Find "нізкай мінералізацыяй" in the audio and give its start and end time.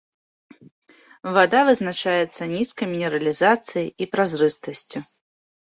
2.53-3.87